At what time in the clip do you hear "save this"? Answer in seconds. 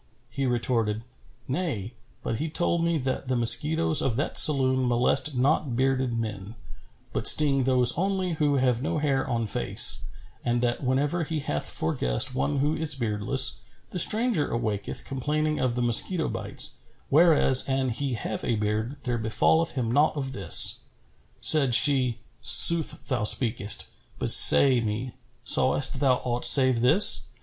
26.43-27.25